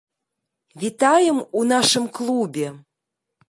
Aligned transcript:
Вітаем 0.83 1.43
у 1.61 1.67
нашым 1.75 2.11
клубе! 2.19 2.67